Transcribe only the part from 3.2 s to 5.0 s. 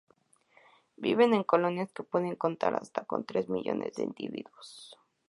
tres millones de individuos.